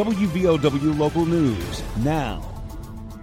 WVOW 0.00 0.98
Local 0.98 1.26
News 1.26 1.82
now. 1.98 2.40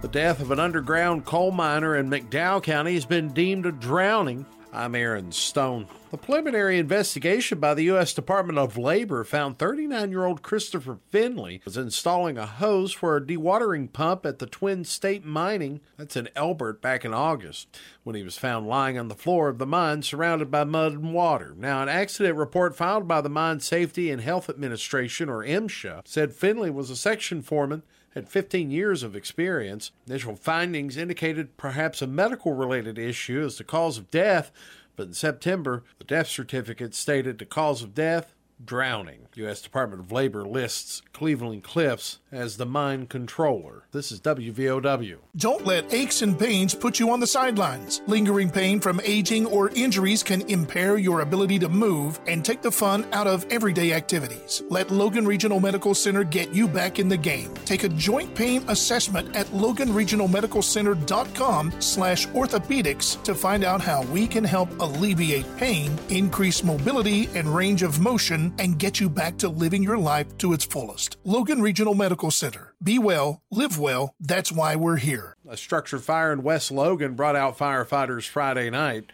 The 0.00 0.06
death 0.06 0.40
of 0.40 0.52
an 0.52 0.60
underground 0.60 1.24
coal 1.24 1.50
miner 1.50 1.96
in 1.96 2.08
McDowell 2.08 2.62
County 2.62 2.94
has 2.94 3.04
been 3.04 3.32
deemed 3.32 3.66
a 3.66 3.72
drowning. 3.72 4.46
I'm 4.72 4.94
Aaron 4.94 5.32
Stone. 5.32 5.88
The 6.10 6.16
preliminary 6.16 6.78
investigation 6.78 7.60
by 7.60 7.74
the 7.74 7.82
U.S. 7.84 8.14
Department 8.14 8.58
of 8.58 8.78
Labor 8.78 9.24
found 9.24 9.58
39 9.58 10.10
year 10.10 10.24
old 10.24 10.40
Christopher 10.40 11.00
Finley 11.10 11.60
was 11.66 11.76
installing 11.76 12.38
a 12.38 12.46
hose 12.46 12.92
for 12.92 13.14
a 13.14 13.20
dewatering 13.20 13.92
pump 13.92 14.24
at 14.24 14.38
the 14.38 14.46
Twin 14.46 14.84
State 14.84 15.26
Mining, 15.26 15.82
that's 15.98 16.16
in 16.16 16.30
Elbert, 16.34 16.80
back 16.80 17.04
in 17.04 17.12
August, 17.12 17.68
when 18.04 18.16
he 18.16 18.22
was 18.22 18.38
found 18.38 18.66
lying 18.66 18.98
on 18.98 19.08
the 19.08 19.14
floor 19.14 19.50
of 19.50 19.58
the 19.58 19.66
mine 19.66 20.02
surrounded 20.02 20.50
by 20.50 20.64
mud 20.64 20.92
and 20.92 21.12
water. 21.12 21.54
Now, 21.58 21.82
an 21.82 21.90
accident 21.90 22.36
report 22.36 22.74
filed 22.74 23.06
by 23.06 23.20
the 23.20 23.28
Mine 23.28 23.60
Safety 23.60 24.10
and 24.10 24.22
Health 24.22 24.48
Administration, 24.48 25.28
or 25.28 25.44
MSHA, 25.44 26.08
said 26.08 26.32
Finley 26.32 26.70
was 26.70 26.88
a 26.88 26.96
section 26.96 27.42
foreman 27.42 27.82
had 28.14 28.28
15 28.28 28.70
years 28.70 29.02
of 29.02 29.14
experience. 29.14 29.92
Initial 30.06 30.34
findings 30.34 30.96
indicated 30.96 31.56
perhaps 31.56 32.02
a 32.02 32.06
medical 32.06 32.54
related 32.54 32.98
issue 32.98 33.44
as 33.44 33.58
the 33.58 33.64
cause 33.64 33.98
of 33.98 34.10
death, 34.10 34.50
but 34.98 35.06
in 35.06 35.14
September, 35.14 35.84
the 35.98 36.04
death 36.04 36.26
certificate 36.26 36.92
stated 36.92 37.38
the 37.38 37.46
cause 37.46 37.84
of 37.84 37.94
death 37.94 38.34
drowning. 38.64 39.28
U.S. 39.34 39.62
Department 39.62 40.02
of 40.02 40.12
Labor 40.12 40.44
lists 40.44 41.02
Cleveland 41.12 41.62
Cliffs 41.62 42.18
as 42.30 42.56
the 42.56 42.66
mine 42.66 43.06
controller. 43.06 43.84
This 43.92 44.12
is 44.12 44.20
WVOW. 44.20 45.16
Don't 45.36 45.64
let 45.64 45.92
aches 45.94 46.22
and 46.22 46.38
pains 46.38 46.74
put 46.74 46.98
you 46.98 47.10
on 47.10 47.20
the 47.20 47.26
sidelines. 47.26 48.02
Lingering 48.06 48.50
pain 48.50 48.80
from 48.80 49.00
aging 49.04 49.46
or 49.46 49.70
injuries 49.70 50.22
can 50.22 50.42
impair 50.42 50.98
your 50.98 51.20
ability 51.20 51.58
to 51.60 51.68
move 51.68 52.20
and 52.26 52.44
take 52.44 52.62
the 52.62 52.70
fun 52.70 53.06
out 53.12 53.26
of 53.26 53.46
everyday 53.50 53.92
activities. 53.92 54.62
Let 54.68 54.90
Logan 54.90 55.26
Regional 55.26 55.60
Medical 55.60 55.94
Center 55.94 56.24
get 56.24 56.52
you 56.52 56.68
back 56.68 56.98
in 56.98 57.08
the 57.08 57.16
game. 57.16 57.54
Take 57.64 57.84
a 57.84 57.88
joint 57.88 58.34
pain 58.34 58.64
assessment 58.68 59.34
at 59.36 59.46
loganregionalmedicalcenter.com 59.48 61.80
slash 61.80 62.26
orthopedics 62.28 63.22
to 63.22 63.34
find 63.34 63.64
out 63.64 63.80
how 63.80 64.02
we 64.04 64.26
can 64.26 64.44
help 64.44 64.68
alleviate 64.80 65.46
pain, 65.56 65.98
increase 66.08 66.64
mobility 66.64 67.28
and 67.34 67.48
range 67.48 67.82
of 67.82 68.00
motion, 68.00 68.47
and 68.58 68.78
get 68.78 69.00
you 69.00 69.08
back 69.10 69.36
to 69.38 69.48
living 69.48 69.82
your 69.82 69.98
life 69.98 70.36
to 70.38 70.52
its 70.52 70.64
fullest. 70.64 71.16
Logan 71.24 71.62
Regional 71.62 71.94
Medical 71.94 72.30
Center. 72.30 72.74
Be 72.82 72.98
well, 72.98 73.42
live 73.50 73.78
well. 73.78 74.14
That's 74.20 74.52
why 74.52 74.76
we're 74.76 74.96
here. 74.96 75.36
A 75.48 75.56
structure 75.56 75.98
fire 75.98 76.32
in 76.32 76.42
West 76.42 76.70
Logan 76.70 77.14
brought 77.14 77.36
out 77.36 77.58
firefighters 77.58 78.28
Friday 78.28 78.70
night. 78.70 79.10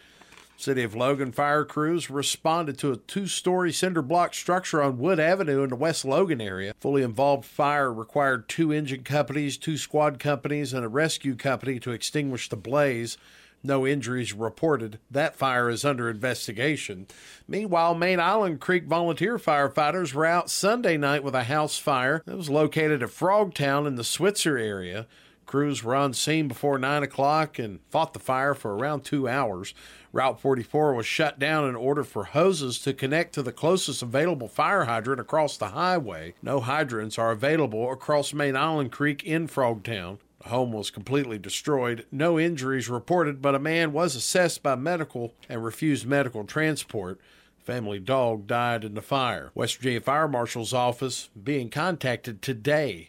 City 0.56 0.84
of 0.84 0.94
Logan 0.94 1.32
fire 1.32 1.64
crews 1.64 2.08
responded 2.08 2.78
to 2.78 2.92
a 2.92 2.96
two 2.96 3.27
story 3.27 3.72
cinder 3.72 4.02
block 4.02 4.34
structure 4.34 4.82
on 4.82 4.98
Wood 4.98 5.18
Avenue 5.18 5.62
in 5.62 5.70
the 5.70 5.77
West 5.77 6.05
Logan 6.05 6.40
area. 6.40 6.74
Fully 6.80 7.02
involved 7.02 7.44
fire 7.44 7.92
required 7.92 8.48
two 8.48 8.72
engine 8.72 9.02
companies, 9.02 9.58
two 9.58 9.77
squad 9.77 10.18
companies, 10.18 10.72
and 10.72 10.84
a 10.84 10.88
rescue 10.88 11.34
company 11.34 11.80
to 11.80 11.90
extinguish 11.90 12.48
the 12.48 12.56
blaze. 12.56 13.18
No 13.67 13.87
injuries 13.87 14.34
reported. 14.34 14.98
That 15.11 15.37
fire 15.37 15.70
is 15.70 15.87
under 15.87 16.11
investigation. 16.11 17.07
Meanwhile, 17.48 17.95
Main 17.95 18.20
Island 18.20 18.61
Creek 18.61 18.84
volunteer 18.84 19.39
firefighters 19.39 20.12
were 20.12 20.27
out 20.27 20.51
Sunday 20.51 20.98
night 20.98 21.25
with 21.25 21.34
a 21.34 21.45
house 21.45 21.79
fire 21.79 22.23
that 22.27 22.37
was 22.37 22.51
located 22.51 23.03
at 23.03 23.09
Frogtown 23.09 23.87
in 23.87 23.95
the 23.97 24.05
Switzer 24.05 24.59
area. 24.59 25.07
Crews 25.47 25.83
were 25.83 25.95
on 25.95 26.12
scene 26.12 26.47
before 26.47 26.79
9 26.79 27.03
o'clock 27.03 27.59
and 27.59 27.81
fought 27.91 28.12
the 28.12 28.19
fire 28.19 28.55
for 28.55 28.77
around 28.77 29.03
two 29.03 29.27
hours. 29.27 29.73
Route 30.12 30.41
44 30.41 30.95
was 30.95 31.07
shut 31.07 31.39
down 31.39 31.67
in 31.67 31.75
order 31.75 32.05
for 32.05 32.25
hoses 32.25 32.79
to 32.81 32.92
connect 32.92 33.35
to 33.35 33.42
the 33.42 33.53
closest 33.53 34.03
available 34.03 34.48
fire 34.48 34.85
hydrant 34.85 35.20
across 35.20 35.57
the 35.57 35.69
highway. 35.69 36.35
No 36.42 36.61
hydrants 36.61 37.19
are 37.19 37.31
available 37.31 37.91
across 37.91 38.35
Main 38.35 38.57
Island 38.57 38.92
Creek 38.92 39.25
in 39.25 39.48
Frogtown. 39.48 40.19
Home 40.45 40.73
was 40.73 40.91
completely 40.91 41.39
destroyed. 41.39 42.05
No 42.12 42.39
injuries 42.39 42.89
reported, 42.89 43.41
but 43.41 43.55
a 43.55 43.59
man 43.59 43.92
was 43.92 44.14
assessed 44.14 44.63
by 44.63 44.74
medical 44.74 45.35
and 45.48 45.64
refused 45.64 46.07
medical 46.07 46.45
transport. 46.45 47.18
Family 47.64 47.98
dog 47.98 48.46
died 48.46 48.85
in 48.85 48.95
the 48.95 49.01
fire. 49.01 49.51
West 49.55 49.77
Virginia 49.77 50.02
Fire 50.02 50.29
Marshal's 50.29 50.74
office 50.74 51.30
being 51.42 51.70
contacted 51.70 52.42
today. 52.42 53.08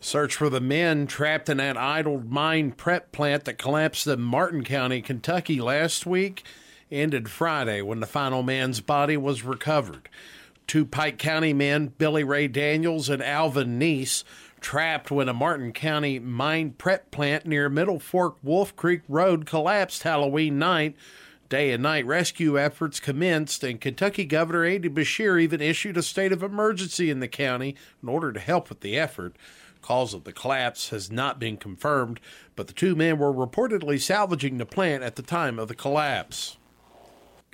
Search 0.00 0.36
for 0.36 0.50
the 0.50 0.60
men 0.60 1.06
trapped 1.06 1.48
in 1.48 1.56
that 1.56 1.78
idled 1.78 2.30
mine 2.30 2.72
prep 2.72 3.10
plant 3.10 3.46
that 3.46 3.56
collapsed 3.56 4.06
in 4.06 4.20
Martin 4.20 4.62
County, 4.62 5.00
Kentucky 5.00 5.60
last 5.60 6.04
week 6.04 6.44
ended 6.90 7.28
Friday 7.28 7.82
when 7.82 8.00
the 8.00 8.06
final 8.06 8.42
man's 8.42 8.80
body 8.80 9.16
was 9.16 9.42
recovered. 9.42 10.08
Two 10.66 10.84
Pike 10.84 11.18
County 11.18 11.52
men, 11.52 11.92
Billy 11.96 12.24
Ray 12.24 12.48
Daniels 12.48 13.08
and 13.08 13.22
Alvin 13.22 13.78
Nees, 13.78 14.24
trapped 14.60 15.10
when 15.10 15.28
a 15.28 15.34
Martin 15.34 15.72
County 15.72 16.18
mine 16.18 16.74
prep 16.76 17.10
plant 17.10 17.46
near 17.46 17.68
Middle 17.68 17.98
Fork 17.98 18.36
Wolf 18.42 18.74
Creek 18.76 19.02
Road 19.08 19.46
collapsed 19.46 20.02
Halloween 20.02 20.58
night. 20.58 20.96
Day 21.48 21.70
and 21.70 21.82
night 21.82 22.04
rescue 22.04 22.58
efforts 22.58 22.98
commenced, 22.98 23.62
and 23.62 23.80
Kentucky 23.80 24.24
Governor 24.24 24.64
Andy 24.64 24.88
Beshear 24.88 25.40
even 25.40 25.60
issued 25.60 25.96
a 25.96 26.02
state 26.02 26.32
of 26.32 26.42
emergency 26.42 27.08
in 27.08 27.20
the 27.20 27.28
county 27.28 27.76
in 28.02 28.08
order 28.08 28.32
to 28.32 28.40
help 28.40 28.68
with 28.68 28.80
the 28.80 28.98
effort. 28.98 29.36
Cause 29.80 30.12
of 30.12 30.24
the 30.24 30.32
collapse 30.32 30.88
has 30.88 31.12
not 31.12 31.38
been 31.38 31.56
confirmed, 31.56 32.18
but 32.56 32.66
the 32.66 32.72
two 32.72 32.96
men 32.96 33.18
were 33.18 33.32
reportedly 33.32 34.00
salvaging 34.00 34.58
the 34.58 34.66
plant 34.66 35.04
at 35.04 35.14
the 35.14 35.22
time 35.22 35.60
of 35.60 35.68
the 35.68 35.76
collapse. 35.76 36.56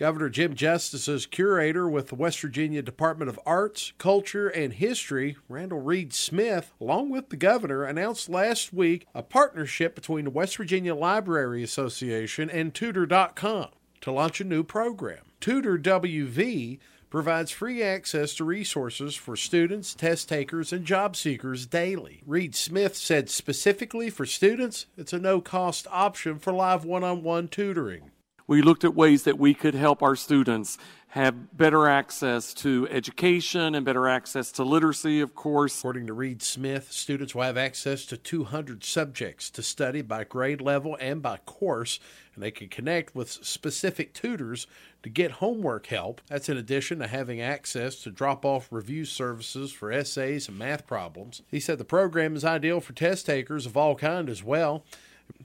Governor 0.03 0.31
Jim 0.31 0.57
Justice's 0.57 1.27
curator 1.27 1.89
with 1.89 2.09
the 2.09 2.17
West 2.17 2.41
Virginia 2.41 2.83
Department 2.83 3.29
of 3.29 3.39
Arts, 3.47 3.93
Culture, 3.99 4.49
and 4.49 4.73
History, 4.73 5.37
Randall 5.49 5.79
Reid-Smith, 5.79 6.73
along 6.81 7.11
with 7.11 7.29
the 7.29 7.37
governor, 7.37 7.85
announced 7.85 8.29
last 8.29 8.73
week 8.73 9.07
a 9.15 9.23
partnership 9.23 9.95
between 9.95 10.25
the 10.25 10.31
West 10.33 10.57
Virginia 10.57 10.97
Library 10.97 11.63
Association 11.63 12.51
and 12.51 12.75
Tutor.com 12.75 13.69
to 14.01 14.11
launch 14.11 14.41
a 14.41 14.45
new 14.45 14.65
program. 14.65 15.23
Tutor 15.41 15.79
WV 15.79 16.81
provides 17.09 17.53
free 17.53 17.81
access 17.81 18.35
to 18.35 18.43
resources 18.43 19.15
for 19.15 19.37
students, 19.37 19.95
test 19.95 20.29
takers, 20.29 20.73
and 20.73 20.85
job 20.85 21.15
seekers 21.15 21.65
daily. 21.65 22.25
Reid-Smith 22.27 22.97
said 22.97 23.31
specifically 23.31 24.11
for 24.11 24.27
students, 24.27 24.87
it's 24.97 25.13
a 25.13 25.21
no 25.21 25.41
cost 25.41 25.87
option 25.93 26.41
for 26.41 26.53
live 26.53 26.85
one 26.85 27.05
on 27.05 27.23
one 27.23 27.47
tutoring. 27.47 28.11
We 28.47 28.63
looked 28.63 28.85
at 28.85 28.95
ways 28.95 29.23
that 29.25 29.39
we 29.39 29.55
could 29.55 29.75
help 29.75 30.03
our 30.03 30.17
students 30.17 30.79
have 31.09 31.57
better 31.57 31.87
access 31.87 32.55
to 32.55 32.89
education 32.91 33.75
and 33.75 33.85
better 33.85 34.09
access 34.09 34.51
to 34.51 34.65
literacy, 34.65 35.21
of 35.21 35.35
course. 35.35 35.79
According 35.79 36.07
to 36.07 36.15
Reid-Smith, 36.15 36.91
students 36.91 37.35
will 37.35 37.43
have 37.43 37.59
access 37.59 38.07
to 38.07 38.17
200 38.17 38.83
subjects 38.83 39.51
to 39.51 39.63
study 39.63 40.01
by 40.01 40.25
grade 40.25 40.63
level 40.63 40.97
and 41.01 41.21
by 41.21 41.37
course, 41.45 42.01
and 42.35 42.43
they 42.43 42.51
can 42.51 42.69
connect 42.69 43.15
with 43.15 43.31
specific 43.31 44.15
tutors 44.15 44.67
to 45.03 45.11
get 45.11 45.33
homework 45.33 45.87
help. 45.87 46.23
That's 46.29 46.49
in 46.49 46.57
addition 46.57 46.99
to 47.01 47.07
having 47.07 47.43
access 47.43 47.97
to 48.05 48.11
drop 48.11 48.47
off 48.47 48.73
review 48.73 49.05
services 49.05 49.71
for 49.71 49.93
essays 49.93 50.49
and 50.49 50.59
math 50.59 50.87
problems. 50.87 51.43
He 51.47 51.61
said 51.61 51.77
the 51.77 51.85
program 51.85 52.35
is 52.37 52.45
ideal 52.45 52.81
for 52.81 52.95
test 52.95 53.27
takers 53.27 53.67
of 53.67 53.77
all 53.77 53.97
kind 53.97 54.31
as 54.31 54.43
well. 54.43 54.83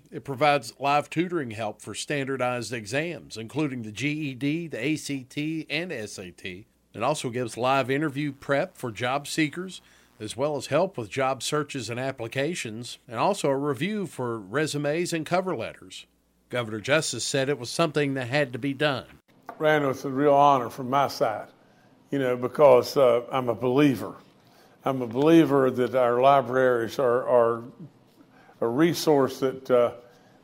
It 0.09 0.23
provides 0.23 0.73
live 0.79 1.09
tutoring 1.09 1.51
help 1.51 1.81
for 1.81 1.94
standardized 1.94 2.72
exams, 2.72 3.35
including 3.35 3.81
the 3.81 3.91
GED, 3.91 4.69
the 4.69 4.94
ACT, 4.94 5.68
and 5.69 6.09
SAT. 6.09 6.45
It 6.45 7.03
also 7.03 7.29
gives 7.29 7.57
live 7.57 7.91
interview 7.91 8.31
prep 8.31 8.78
for 8.78 8.90
job 8.90 9.28
seekers, 9.28 9.81
as 10.19 10.38
well 10.38 10.56
as 10.56 10.68
help 10.68 10.97
with 10.97 11.09
job 11.09 11.44
searches 11.44 11.90
and 11.90 12.00
applications, 12.00 13.00
and 13.07 13.19
also 13.19 13.50
a 13.50 13.57
review 13.57 14.07
for 14.07 14.40
resumes 14.40 15.12
and 15.12 15.25
cover 15.25 15.56
letters. 15.56 16.06
Governor 16.50 16.79
Justice 16.79 17.25
said 17.25 17.50
it 17.50 17.59
was 17.59 17.69
something 17.69 18.13
that 18.13 18.29
had 18.29 18.53
to 18.53 18.59
be 18.59 18.74
done. 18.74 19.06
Randall, 19.59 19.91
it's 19.91 20.06
a 20.06 20.09
real 20.09 20.34
honor 20.34 20.69
from 20.69 20.89
my 20.89 21.09
side, 21.09 21.50
you 22.12 22.19
know, 22.19 22.38
because 22.38 22.95
uh, 22.95 23.24
I'm 23.29 23.50
a 23.50 23.56
believer. 23.56 24.16
I'm 24.85 25.01
a 25.01 25.07
believer 25.07 25.69
that 25.69 25.95
our 25.95 26.21
libraries 26.21 26.98
are, 26.98 27.27
are 27.27 27.63
a 28.62 28.68
resource 28.68 29.39
that 29.39 29.69
uh, 29.69 29.92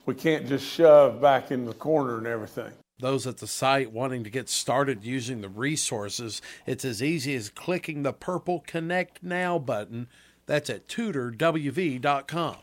we 0.06 0.16
can't 0.16 0.48
just 0.48 0.66
shove 0.66 1.22
back 1.22 1.52
in 1.52 1.66
the 1.66 1.74
corner 1.74 2.18
and 2.18 2.28
everything. 2.28 2.72
Those 3.00 3.26
at 3.28 3.38
the 3.38 3.48
site 3.48 3.92
wanting 3.92 4.24
to 4.24 4.30
get 4.30 4.50
started 4.50 5.04
using 5.04 5.42
the 5.42 5.50
resources, 5.50 6.42
it's 6.66 6.86
as 6.86 7.02
easy 7.02 7.36
as 7.36 7.50
clicking 7.50 8.04
the 8.04 8.14
purple 8.14 8.64
Connect 8.66 9.22
Now 9.24 9.60
button. 9.60 10.08
That's 10.46 10.70
at 10.70 10.88
tutorwv.com. 10.88 12.56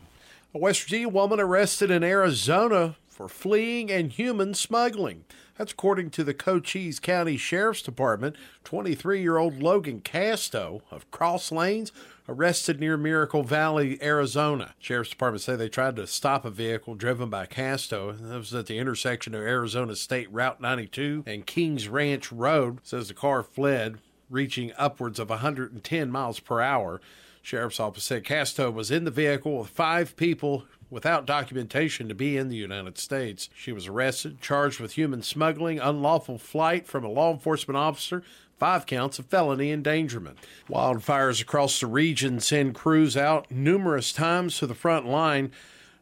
A 0.53 0.59
West 0.59 0.83
Virginia 0.83 1.09
woman 1.09 1.41
arrested 1.41 1.91
in 1.91 2.03
Arizona 2.03 2.97
for 3.21 3.29
fleeing 3.29 3.93
and 3.93 4.13
human 4.13 4.55
smuggling. 4.55 5.27
That's 5.59 5.73
according 5.73 6.09
to 6.13 6.25
the 6.25 6.33
Cochise 6.33 6.99
County 6.99 7.37
Sheriff's 7.37 7.83
Department. 7.83 8.35
23 8.65 9.21
year 9.21 9.37
old 9.37 9.63
Logan 9.63 10.01
Casto 10.01 10.81
of 10.91 11.11
Cross 11.11 11.53
Lanes 11.53 11.93
arrested 12.27 12.81
near 12.81 12.97
Miracle 12.97 13.43
Valley, 13.43 14.03
Arizona. 14.03 14.75
Sheriff's 14.79 15.11
Department 15.11 15.43
say 15.43 15.55
they 15.55 15.69
tried 15.69 15.97
to 15.97 16.07
stop 16.07 16.47
a 16.47 16.51
vehicle 16.51 16.95
driven 16.95 17.29
by 17.29 17.45
Casto. 17.45 18.13
That 18.13 18.39
was 18.39 18.55
at 18.55 18.65
the 18.65 18.79
intersection 18.79 19.35
of 19.35 19.43
Arizona 19.43 19.97
State 19.97 20.33
Route 20.33 20.63
92 20.63 21.25
and 21.27 21.45
Kings 21.45 21.89
Ranch 21.89 22.33
Road. 22.33 22.79
Says 22.85 23.09
the 23.09 23.15
car 23.15 23.43
fled, 23.43 23.99
reaching 24.31 24.73
upwards 24.79 25.19
of 25.19 25.29
110 25.29 26.11
miles 26.11 26.41
per 26.41 26.63
hour. 26.63 27.03
Sheriff's 27.43 27.81
office 27.81 28.05
said 28.05 28.25
Casto 28.25 28.71
was 28.71 28.91
in 28.91 29.05
the 29.05 29.11
vehicle 29.11 29.59
with 29.59 29.69
five 29.69 30.17
people 30.17 30.65
without 30.91 31.27
documentation 31.27 32.09
to 32.09 32.15
be 32.15 32.37
in 32.37 32.49
the 32.49 32.57
United 32.57 32.99
States. 32.99 33.49
She 33.55 33.73
was 33.73 33.87
arrested, 33.87 34.41
charged 34.41 34.81
with 34.81 34.93
human 34.93 35.23
smuggling, 35.23 35.79
unlawful 35.79 36.39
flight 36.39 36.87
from 36.87 37.05
a 37.05 37.09
law 37.09 37.33
enforcement 37.33 37.79
officer, 37.79 38.23
five 38.59 38.85
counts 38.87 39.19
of 39.19 39.27
felony 39.27 39.71
endangerment. 39.71 40.39
Wildfires 40.69 41.41
across 41.41 41.81
the 41.81 41.87
region 41.87 42.41
send 42.41 42.75
crews 42.75 43.17
out 43.17 43.51
numerous 43.51 44.13
times 44.13 44.59
to 44.59 44.67
the 44.67 44.75
front 44.75 45.07
line 45.07 45.53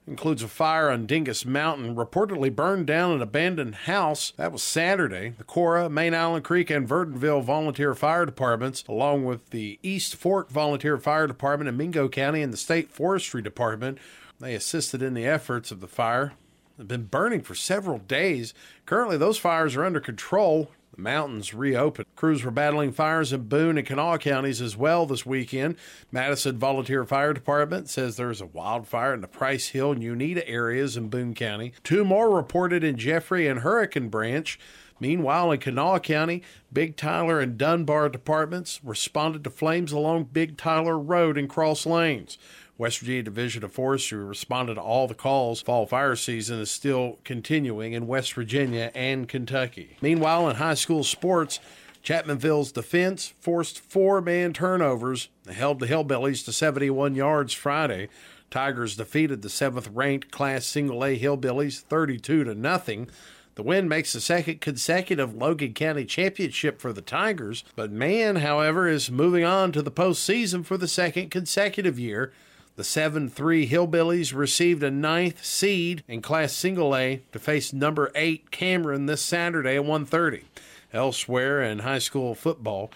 includes 0.08 0.42
a 0.42 0.48
fire 0.48 0.90
on 0.90 1.06
Dingus 1.06 1.44
Mountain, 1.44 1.94
reportedly 1.94 2.54
burned 2.54 2.86
down 2.86 3.12
an 3.12 3.22
abandoned 3.22 3.74
house. 3.74 4.32
That 4.36 4.52
was 4.52 4.62
Saturday. 4.62 5.34
The 5.36 5.44
Cora, 5.44 5.90
Main 5.90 6.14
Island 6.14 6.44
Creek, 6.44 6.70
and 6.70 6.88
Verdunville 6.88 7.44
volunteer 7.44 7.94
fire 7.94 8.24
departments, 8.24 8.84
along 8.88 9.24
with 9.24 9.50
the 9.50 9.78
East 9.82 10.16
Fork 10.16 10.50
Volunteer 10.50 10.96
Fire 10.96 11.26
Department 11.26 11.68
in 11.68 11.76
Mingo 11.76 12.08
County 12.08 12.42
and 12.42 12.52
the 12.52 12.56
State 12.56 12.90
Forestry 12.90 13.42
Department, 13.42 13.98
they 14.40 14.54
assisted 14.54 15.02
in 15.02 15.14
the 15.14 15.26
efforts 15.26 15.70
of 15.70 15.80
the 15.80 15.88
fire. 15.88 16.34
They've 16.76 16.86
been 16.86 17.04
burning 17.04 17.42
for 17.42 17.54
several 17.54 17.98
days. 17.98 18.54
Currently, 18.86 19.16
those 19.16 19.38
fires 19.38 19.74
are 19.74 19.84
under 19.84 20.00
control. 20.00 20.70
The 20.94 21.02
mountains 21.02 21.52
reopened. 21.52 22.06
Crews 22.14 22.44
were 22.44 22.52
battling 22.52 22.92
fires 22.92 23.32
in 23.32 23.48
Boone 23.48 23.78
and 23.78 23.86
Kanawha 23.86 24.18
counties 24.18 24.60
as 24.60 24.76
well 24.76 25.04
this 25.04 25.26
weekend. 25.26 25.76
Madison 26.12 26.56
Volunteer 26.56 27.04
Fire 27.04 27.32
Department 27.32 27.88
says 27.88 28.16
there's 28.16 28.40
a 28.40 28.46
wildfire 28.46 29.12
in 29.12 29.20
the 29.20 29.28
Price 29.28 29.68
Hill 29.68 29.92
and 29.92 30.02
Uneeda 30.02 30.44
areas 30.46 30.96
in 30.96 31.08
Boone 31.08 31.34
County. 31.34 31.72
Two 31.82 32.04
more 32.04 32.34
reported 32.34 32.84
in 32.84 32.96
Jeffrey 32.96 33.48
and 33.48 33.60
Hurricane 33.60 34.08
Branch. 34.08 34.58
Meanwhile, 35.00 35.52
in 35.52 35.60
Kanawha 35.60 36.00
County, 36.00 36.42
Big 36.72 36.96
Tyler 36.96 37.40
and 37.40 37.56
Dunbar 37.56 38.08
departments 38.08 38.80
responded 38.82 39.44
to 39.44 39.50
flames 39.50 39.92
along 39.92 40.24
Big 40.32 40.56
Tyler 40.56 40.98
Road 40.98 41.38
and 41.38 41.48
Cross 41.48 41.86
Lanes. 41.86 42.38
West 42.76 43.00
Virginia 43.00 43.24
Division 43.24 43.64
of 43.64 43.72
Forestry 43.72 44.22
responded 44.22 44.74
to 44.74 44.80
all 44.80 45.08
the 45.08 45.14
calls. 45.14 45.60
Fall 45.60 45.86
fire 45.86 46.14
season 46.14 46.60
is 46.60 46.70
still 46.70 47.18
continuing 47.24 47.92
in 47.92 48.06
West 48.06 48.32
Virginia 48.34 48.92
and 48.94 49.28
Kentucky. 49.28 49.96
Meanwhile, 50.00 50.48
in 50.48 50.56
high 50.56 50.74
school 50.74 51.02
sports, 51.02 51.58
Chapmanville's 52.04 52.70
defense 52.70 53.34
forced 53.40 53.80
four 53.80 54.20
Man 54.20 54.52
turnovers, 54.52 55.28
and 55.44 55.56
held 55.56 55.80
the 55.80 55.88
Hillbillies 55.88 56.44
to 56.44 56.52
71 56.52 57.16
yards 57.16 57.52
Friday. 57.52 58.08
Tigers 58.50 58.96
defeated 58.96 59.42
the 59.42 59.50
seventh 59.50 59.88
ranked 59.92 60.30
Class 60.30 60.64
Single 60.64 61.04
A 61.04 61.18
Hillbillies 61.18 61.80
32 61.80 62.44
to 62.44 62.54
nothing. 62.54 63.10
The 63.58 63.64
win 63.64 63.88
makes 63.88 64.12
the 64.12 64.20
second 64.20 64.60
consecutive 64.60 65.34
Logan 65.34 65.74
County 65.74 66.04
championship 66.04 66.80
for 66.80 66.92
the 66.92 67.02
Tigers, 67.02 67.64
but 67.74 67.90
Man, 67.90 68.36
however, 68.36 68.86
is 68.86 69.10
moving 69.10 69.42
on 69.42 69.72
to 69.72 69.82
the 69.82 69.90
postseason 69.90 70.64
for 70.64 70.76
the 70.76 70.86
second 70.86 71.32
consecutive 71.32 71.98
year. 71.98 72.32
The 72.76 72.84
7 72.84 73.28
3 73.28 73.68
Hillbillies 73.68 74.32
received 74.32 74.84
a 74.84 74.92
ninth 74.92 75.44
seed 75.44 76.04
in 76.06 76.22
Class 76.22 76.52
Single 76.52 76.94
A 76.94 77.22
to 77.32 77.40
face 77.40 77.72
number 77.72 78.12
8 78.14 78.52
Cameron 78.52 79.06
this 79.06 79.22
Saturday 79.22 79.74
at 79.74 79.82
1.30. 79.82 80.44
Elsewhere 80.92 81.60
in 81.60 81.80
high 81.80 81.98
school 81.98 82.36
football, 82.36 82.92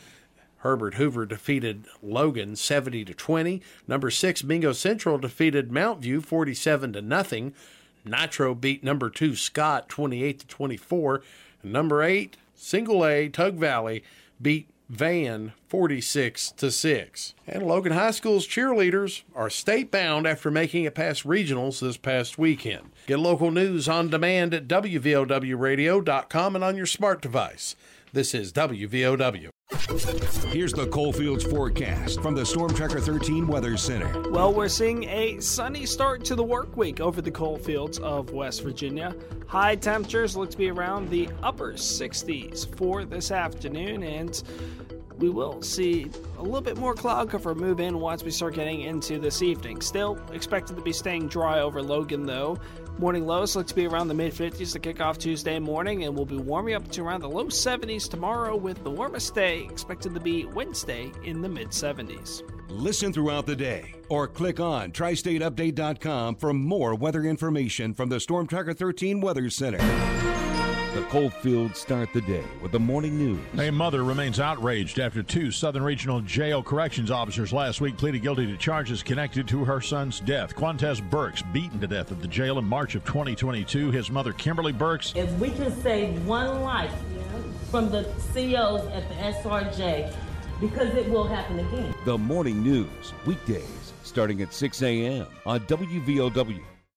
Herbert 0.58 0.94
Hoover 0.94 1.26
defeated 1.26 1.86
Logan 2.00 2.54
70 2.54 3.04
to 3.06 3.14
20. 3.14 3.60
Number 3.88 4.12
6 4.12 4.44
Mingo 4.44 4.72
Central 4.72 5.18
defeated 5.18 5.70
Mountview 5.72 6.24
47 6.24 6.92
to 6.92 7.02
nothing. 7.02 7.52
Nitro 8.04 8.54
beat 8.54 8.82
number 8.82 9.10
2 9.10 9.36
Scott 9.36 9.88
28 9.88 10.40
to 10.40 10.46
24. 10.46 11.22
And 11.62 11.72
number 11.72 12.02
8 12.02 12.36
Single 12.54 13.04
A 13.04 13.28
Tug 13.28 13.54
Valley 13.54 14.04
beat 14.40 14.68
Van 14.88 15.52
46 15.68 16.52
to 16.52 16.70
6. 16.70 17.34
And 17.46 17.62
Logan 17.62 17.92
High 17.92 18.10
School's 18.10 18.46
cheerleaders 18.46 19.22
are 19.34 19.48
state 19.48 19.90
bound 19.90 20.26
after 20.26 20.50
making 20.50 20.84
it 20.84 20.94
past 20.94 21.26
regionals 21.26 21.80
this 21.80 21.96
past 21.96 22.36
weekend. 22.36 22.90
Get 23.06 23.18
local 23.18 23.50
news 23.50 23.88
on 23.88 24.10
demand 24.10 24.52
at 24.52 24.68
WVOWradio.com 24.68 26.54
and 26.54 26.64
on 26.64 26.76
your 26.76 26.86
smart 26.86 27.22
device. 27.22 27.74
This 28.12 28.34
is 28.34 28.52
WVOW. 28.52 29.48
Here's 29.72 30.74
the 30.74 30.86
Coalfields 30.92 31.44
forecast 31.44 32.20
from 32.20 32.34
the 32.34 32.44
Storm 32.44 32.74
Tracker 32.74 33.00
13 33.00 33.46
Weather 33.46 33.78
Center. 33.78 34.30
Well, 34.30 34.52
we're 34.52 34.68
seeing 34.68 35.04
a 35.04 35.40
sunny 35.40 35.86
start 35.86 36.24
to 36.26 36.34
the 36.34 36.42
work 36.44 36.76
week 36.76 37.00
over 37.00 37.22
the 37.22 37.30
coalfields 37.30 37.98
of 37.98 38.32
West 38.32 38.62
Virginia. 38.62 39.16
High 39.46 39.76
temperatures 39.76 40.36
look 40.36 40.50
to 40.50 40.58
be 40.58 40.70
around 40.70 41.08
the 41.08 41.30
upper 41.42 41.72
60s 41.72 42.74
for 42.76 43.04
this 43.06 43.30
afternoon, 43.30 44.02
and 44.02 44.42
we 45.22 45.30
will 45.30 45.62
see 45.62 46.10
a 46.38 46.42
little 46.42 46.60
bit 46.60 46.76
more 46.76 46.94
cloud 46.94 47.30
cover 47.30 47.54
move 47.54 47.78
in 47.78 48.00
once 48.00 48.24
we 48.24 48.30
start 48.32 48.54
getting 48.54 48.80
into 48.80 49.20
this 49.20 49.40
evening. 49.40 49.80
Still 49.80 50.18
expected 50.32 50.74
to 50.74 50.82
be 50.82 50.92
staying 50.92 51.28
dry 51.28 51.60
over 51.60 51.80
Logan, 51.80 52.26
though. 52.26 52.58
Morning 52.98 53.24
lows 53.24 53.54
look 53.54 53.68
to 53.68 53.74
be 53.74 53.86
around 53.86 54.08
the 54.08 54.14
mid 54.14 54.34
50s 54.34 54.72
to 54.72 54.80
kick 54.80 55.00
off 55.00 55.18
Tuesday 55.18 55.60
morning, 55.60 56.02
and 56.02 56.16
we'll 56.16 56.26
be 56.26 56.38
warming 56.38 56.74
up 56.74 56.90
to 56.90 57.02
around 57.02 57.20
the 57.20 57.28
low 57.28 57.46
70s 57.46 58.10
tomorrow, 58.10 58.56
with 58.56 58.82
the 58.82 58.90
warmest 58.90 59.32
day 59.32 59.62
expected 59.62 60.12
to 60.12 60.20
be 60.20 60.44
Wednesday 60.46 61.12
in 61.22 61.40
the 61.40 61.48
mid 61.48 61.68
70s. 61.68 62.42
Listen 62.68 63.12
throughout 63.12 63.46
the 63.46 63.54
day 63.54 63.94
or 64.08 64.26
click 64.26 64.58
on 64.58 64.90
tristateupdate.com 64.90 66.34
for 66.34 66.52
more 66.52 66.96
weather 66.96 67.22
information 67.22 67.94
from 67.94 68.08
the 68.08 68.18
Storm 68.18 68.48
Tracker 68.48 68.74
13 68.74 69.20
Weather 69.20 69.48
Center. 69.50 69.78
The 70.94 71.00
Coalfields 71.04 71.78
start 71.78 72.12
the 72.12 72.20
day 72.20 72.44
with 72.60 72.72
the 72.72 72.78
morning 72.78 73.16
news. 73.16 73.40
A 73.58 73.70
mother 73.70 74.04
remains 74.04 74.38
outraged 74.38 74.98
after 74.98 75.22
two 75.22 75.50
Southern 75.50 75.82
Regional 75.82 76.20
Jail 76.20 76.62
corrections 76.62 77.10
officers 77.10 77.50
last 77.50 77.80
week 77.80 77.96
pleaded 77.96 78.20
guilty 78.20 78.46
to 78.46 78.58
charges 78.58 79.02
connected 79.02 79.48
to 79.48 79.64
her 79.64 79.80
son's 79.80 80.20
death. 80.20 80.54
Quantez 80.54 81.00
Burks, 81.08 81.40
beaten 81.50 81.80
to 81.80 81.86
death 81.86 82.12
at 82.12 82.20
the 82.20 82.28
jail 82.28 82.58
in 82.58 82.66
March 82.66 82.94
of 82.94 83.06
2022. 83.06 83.90
His 83.90 84.10
mother, 84.10 84.34
Kimberly 84.34 84.72
Burks. 84.72 85.14
If 85.16 85.32
we 85.38 85.48
can 85.52 85.72
save 85.80 86.26
one 86.26 86.60
life 86.60 86.94
from 87.70 87.90
the 87.90 88.02
COs 88.34 88.86
at 88.88 89.08
the 89.08 89.14
SRJ, 89.14 90.14
because 90.60 90.94
it 90.94 91.08
will 91.08 91.26
happen 91.26 91.58
again. 91.58 91.94
The 92.04 92.18
morning 92.18 92.62
news, 92.62 93.14
weekdays, 93.24 93.94
starting 94.02 94.42
at 94.42 94.52
6 94.52 94.82
a.m. 94.82 95.26
on 95.46 95.60
WVOW 95.60 96.60